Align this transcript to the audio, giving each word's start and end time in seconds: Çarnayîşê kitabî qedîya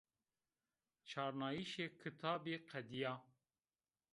Çarnayîşê 1.09 1.85
kitabî 2.01 2.55
qedîya 2.69 3.13